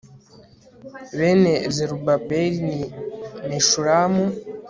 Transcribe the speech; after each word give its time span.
bene 1.17 1.53
zerubabeli 1.75 2.57
ni 2.65 2.79
meshulamu 3.47 4.25